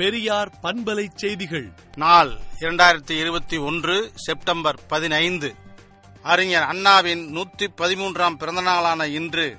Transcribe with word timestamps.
பெரியார் 0.00 0.50
பண்பலை 0.62 1.04
செய்திகள். 1.14 1.66
நாள் 1.96 2.30
இரண்டாயிரத்தி 2.60 3.14
இருபத்தி 3.22 3.56
ஒன்று 3.56 4.12
செப்டம்பர் 4.14 4.78
பதினைந்து. 4.88 5.54
அறிஞர் 6.22 6.62
அண்ணாவின் 6.62 7.30
நூற்றி 7.30 7.66
பதிமூன்றாம் 7.78 8.38
பிறந்த 8.38 8.60
நாளான 8.60 9.06
இன்று 9.06 9.58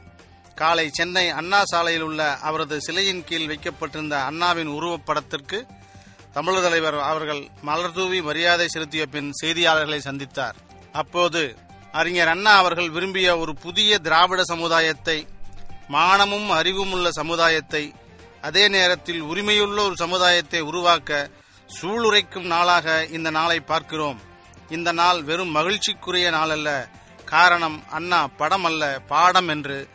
காலை 0.56 0.90
சென்னை 0.90 1.30
அண்ணா 1.30 1.64
சாலையில் 1.64 2.02
உள்ள 2.02 2.38
அவரது 2.38 2.82
சிலையின் 2.82 3.24
கீழ் 3.24 3.48
வைக்கப்பட்டிருந்த 3.48 4.24
அண்ணாவின் 4.24 4.68
உருவப்படத்திற்கு 4.68 5.60
தமிழர் 6.32 6.62
தலைவர் 6.62 7.00
அவர்கள் 7.00 7.44
மலர்தூவி 7.66 8.22
மரியாதை 8.24 8.68
செலுத்திய 8.68 9.06
பின் 9.06 9.32
செய்தியாளர்களை 9.44 9.98
சந்தித்தார். 9.98 10.56
அப்போது 10.92 11.58
அறிஞர் 11.92 12.28
அண்ணா 12.28 12.56
அவர்கள் 12.58 12.90
விரும்பிய 12.90 13.38
ஒரு 13.38 13.56
புதிய 13.56 14.00
திராவிட 14.00 14.44
சமுதாயத்தை 14.44 15.28
மானமும் 15.88 16.50
அறிவும் 16.50 16.92
உள்ள 16.92 17.12
சமுதாயத்தை 17.12 17.94
அதே 18.42 18.68
நேரத்தில் 18.68 19.22
உரிமையுள்ள 19.22 19.80
ஒரு 19.84 19.96
சமுதாயத்தை 19.96 20.62
உருவாக்க 20.62 21.30
சூளுரைக்கும் 21.82 22.48
நாளாக 22.54 23.06
இந்த 23.06 23.30
நாளை 23.30 23.60
பார்க்கிறோம். 23.60 24.22
இந்த 24.70 24.92
நாள் 24.92 25.24
வெறும் 25.24 25.56
மகிழ்ச்சிக்குரிய 25.56 26.30
நாள் 26.30 26.50
அல்ல 26.50 26.90
காரணம் 27.26 27.84
அண்ணா 27.90 28.28
படம் 28.28 28.64
அல்ல 28.64 29.02
பாடம் 29.08 29.48
என்று 29.48 29.88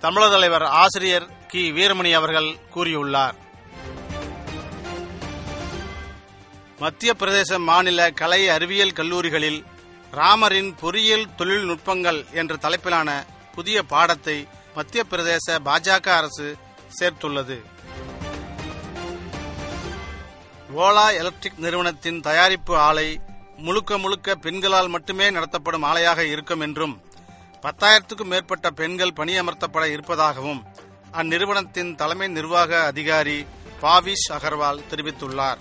தமிழர் 0.00 0.30
தலைவர் 0.30 0.62
ஆசிரியர் 0.62 1.46
கி. 1.46 1.72
வீரமணி 1.72 2.12
அவர்கள் 2.12 2.56
கூறியுள்ளார். 2.74 3.36
மத்திய 6.78 7.14
பிரதேச 7.18 7.58
மாநில 7.58 8.10
கலை 8.10 8.48
அறிவியல் 8.48 8.92
கல்லூரிகளில் 8.92 9.64
ராமரின் 10.12 10.70
பொறியியல் 10.80 11.26
தொழில்நுட்பங்கள் 11.38 12.20
என்ற 12.32 12.54
தலைப்பிலான 12.56 13.10
புதிய 13.54 13.82
பாடத்தை 13.82 14.48
மத்திய 14.74 15.04
பிரதேச 15.10 15.58
பாஜக 15.64 16.08
அரசு 16.08 16.56
சேர்த்துள்ளது. 17.00 17.56
ஓலா 20.74 21.16
எலக்ட்ரிக் 21.16 21.58
நிறுவனத்தின் 21.58 22.20
தயாரிப்பு 22.20 22.76
ஆலை 22.76 23.20
முழுக்க 23.56 23.98
முழுக்க 23.98 24.34
பெண்களால் 24.34 24.88
மட்டுமே 24.88 25.30
நடத்தப்படும் 25.30 25.84
ஆலையாக 25.84 26.18
இருக்கும் 26.18 26.60
என்றும் 26.60 27.02
பத்தாயிரத்துக்கும் 27.62 28.24
மேற்பட்ட 28.24 28.70
பெண்கள் 28.70 29.16
பணியமர்த்தப்பட 29.16 29.84
இருப்பதாகவும் 29.84 30.64
அந்நிறுவனத்தின் 31.12 31.94
தலைமை 31.94 32.28
நிர்வாக 32.28 32.84
அதிகாரி 32.84 33.46
பாவிஷ் 33.80 34.28
அகர்வால் 34.28 34.84
தெரிவித்துள்ளார். 34.90 35.56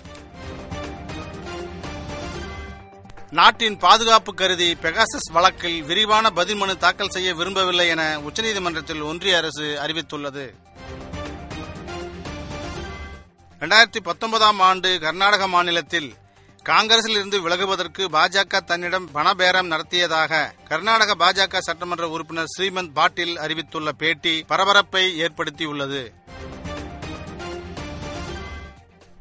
நாட்டின் 3.30 3.78
பாதுகாப்பு 3.78 4.34
கருதி 4.34 4.78
பெகாசஸ் 4.82 5.32
வழக்கில் 5.32 5.84
விரிவான 5.84 6.30
பதில் 6.30 6.56
மனு 6.56 6.78
தாக்கல் 6.78 7.10
செய்ய 7.10 7.34
விரும்பவில்லை 7.34 7.88
என 7.88 8.20
உச்சநீதிமன்றத்தில் 8.20 9.04
ஒன்றிய 9.04 9.38
அரசு 9.38 9.80
அறிவித்துள்ளது. 9.86 10.54
இரண்டாயிரத்தி 13.62 14.00
பத்தொன்பதாம் 14.04 14.60
ஆண்டு 14.60 14.90
கர்நாடக 15.00 15.48
மாநிலத்தில் 15.48 16.08
காங்கிரசில் 16.64 17.16
இருந்து 17.16 17.38
விலகுவதற்கு 17.42 18.04
பாஜக 18.16 18.60
தன்னிடம் 18.60 19.08
பணபேரம் 19.12 19.68
நடத்தியதாக 19.68 20.40
கர்நாடக 20.70 21.16
பாஜக 21.16 21.58
சட்டமன்ற 21.58 22.08
உறுப்பினர் 22.10 22.52
ஸ்ரீமந்த் 22.54 22.94
பாட்டீல் 22.96 23.36
அறிவித்துள்ள 23.38 23.92
பேட்டி 23.92 24.34
பரபரப்பை 24.48 25.04
ஏற்படுத்தியுள்ளது. 25.22 26.04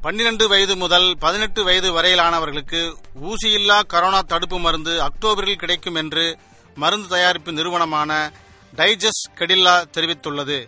பன்னிரண்டு 0.01 0.47
வயது 0.47 0.75
முதல் 0.75 1.17
பதினெட்டு 1.19 1.63
வயது 1.63 2.01
வரையிலானவர்களுக்கு 2.01 2.81
ஊசியில்லா 3.29 3.79
கரோனா 3.93 4.21
தடுப்பு 4.25 4.59
மருந்து 4.59 4.95
அக்டோபரில் 5.07 5.61
கிடைக்கும் 5.63 5.95
என்று 5.95 6.37
மருந்து 6.75 7.07
தயாரிப்பு 7.07 7.53
நிறுவனமான 7.53 8.31
டைஜஸ் 8.75 9.23
கெடில்லா 9.35 9.77
தெரிவித்துள்ளது. 9.97 10.59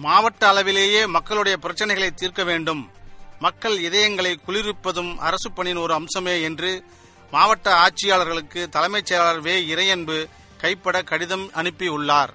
மாவட்ட 0.00 0.48
அளவிலேயே 0.48 1.06
மக்களுடைய 1.06 1.58
பிரச்சனைகளை 1.62 2.10
தீர்க்க 2.10 2.44
வேண்டும். 2.44 2.90
மக்கள் 3.38 3.78
இதயங்களை 3.78 4.36
குளிர்விப்பதும் 4.46 5.16
அரசு 5.16 5.52
பணியின் 5.52 5.76
ஒரு 5.76 5.94
அம்சமே 5.94 6.42
என்று 6.42 6.84
மாவட்ட 7.30 7.74
ஆட்சியாளர்களுக்கு 7.74 8.68
தலைமைச் 8.68 9.06
செயலாளர் 9.06 9.40
வே. 9.40 9.60
இறையன்பு 9.60 10.28
கைப்பட 10.58 11.02
கடிதம் 11.02 11.50
அனுப்பியுள்ளார். 11.50 12.28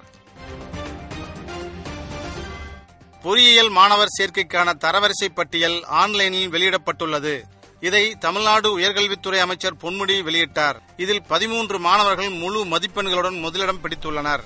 பொறியியல் 3.22 3.70
மாணவர் 3.70 4.14
சேர்க்கைக்கான 4.20 4.74
தரவரிசை 4.80 5.30
பட்டியல் 5.34 5.84
ஆன்லைனில் 5.84 6.50
வெளியிடப்பட்டுள்ளது. 6.50 7.42
இதை 7.80 8.16
தமிழ்நாடு 8.20 8.80
உயர்கல்வித்துறை 8.80 9.40
அமைச்சர் 9.40 9.78
பொன்முடி 9.82 10.22
வெளியிட்டார். 10.24 10.76
இதில் 10.98 11.24
பதிமூன்று 11.24 11.80
மாணவர்கள் 11.80 12.30
முழு 12.30 12.66
மதிப்பெண்களுடன் 12.66 13.40
முதலிடம் 13.40 13.80
பிடித்துள்ளனர். 13.84 14.44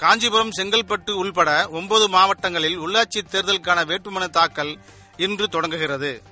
காஞ்சிபுரம் 0.00 0.52
செங்கல்பட்டு 0.58 1.10
உள்பட 1.10 1.68
ஒன்பது 1.68 2.08
மாவட்டங்களில் 2.08 2.80
உள்ளாட்சி 2.80 3.18
தேர்தலுக்கான 3.30 3.80
வேட்புமனு 3.90 4.28
தாக்கல் 4.28 4.78
இன்று 5.16 5.48
தொடங்குகிறது. 5.48 6.22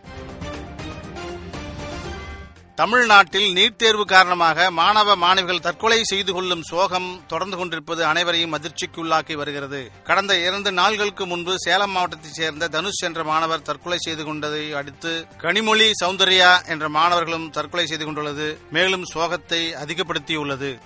தமிழ்நாட்டில் 2.75 3.55
நீட் 3.55 3.77
தேர்வு 3.77 4.05
காரணமாக 4.05 4.71
மாணவ 4.71 5.17
மாணவிகள் 5.17 5.61
தற்கொலை 5.61 6.05
செய்து 6.05 6.33
கொள்ளும் 6.33 6.63
சோகம் 6.63 7.21
தொடர்ந்து 7.27 7.57
கொண்டிருப்பது 7.57 8.05
அனைவரையும் 8.05 8.55
அதிர்ச்சிக்குள்ளாக்கி 8.55 9.33
வருகிறது. 9.33 9.91
கடந்த 10.05 10.39
இரண்டு 10.39 10.71
நாள்களுக்கு 10.71 11.27
முன்பு 11.27 11.55
சேலம் 11.59 11.91
மாவட்டத்தைச் 11.91 12.35
சேர்ந்த 12.35 12.69
தனுஷ் 12.69 13.05
என்ற 13.05 13.25
மாணவர் 13.25 13.63
தற்கொலை 13.63 13.99
செய்து 13.99 14.25
கொண்டதை 14.25 14.73
அடுத்து 14.73 15.27
கனிமொழி 15.39 15.91
சௌந்தர்யா 16.05 16.67
என்ற 16.67 16.89
மாணவர்களும் 16.89 17.51
தற்கொலை 17.51 17.87
செய்து 17.87 18.05
கொண்டுள்ளது. 18.05 18.59
மேலும் 18.71 19.05
சோகத்தை 19.15 19.63
அதிகப்படுத்தியுள்ளது. 19.85 20.81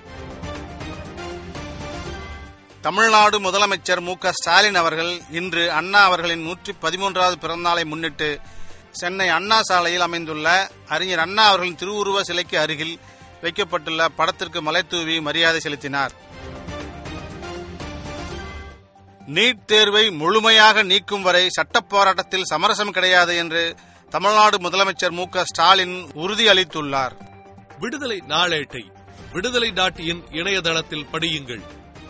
தமிழ்நாடு 2.83 3.41
முதலமைச்சர் 3.41 4.01
மு 4.01 4.15
க 4.19 4.31
ஸ்டாலின் 4.33 4.75
அவர்கள் 4.75 5.21
இன்று 5.31 5.73
அண்ணா 5.73 6.05
அவர்களின் 6.05 6.43
நூற்றி 6.43 6.73
பதிமூன்றாவது 6.83 7.37
பிறந்தநாளை 7.41 7.85
முன்னிட்டு 7.85 8.41
சென்னை 8.91 9.29
அண்ணா 9.29 9.63
சாலையில் 9.63 10.01
அமைந்துள்ள 10.01 10.71
அறிஞர் 10.89 11.19
அண்ணா 11.19 11.45
அவர்களின் 11.45 11.77
திருவுருவ 11.77 12.21
சிலைக்கு 12.21 12.59
அருகில் 12.59 12.99
வைக்கப்பட்டுள்ள 13.41 14.09
படத்திற்கு 14.09 14.63
மலைத்தூவி 14.63 15.21
மரியாதை 15.21 15.61
செலுத்தினார். 15.61 16.13
நீட் 19.27 19.65
தேர்வை 19.67 20.11
முழுமையாக 20.11 20.83
நீக்கும் 20.83 21.23
வரை 21.23 21.49
சட்டப் 21.49 21.89
போராட்டத்தில் 21.89 22.45
சமரசம் 22.45 22.91
கிடையாது 22.91 23.37
என்று 23.37 23.77
தமிழ்நாடு 24.11 24.59
முதலமைச்சர் 24.59 25.11
மு 25.11 25.29
க 25.29 25.45
ஸ்டாலின் 25.45 26.11
உறுதியளித்துள்ளார். 26.15 27.13
விடுதலை 27.79 28.23
நாளேட்டை 28.29 28.85
விடுதலை 29.33 29.71
டாட் 29.71 30.01
இன் 30.01 30.25
இணையதளத்தில் 30.31 31.09
படியுங்கள். 31.13 31.81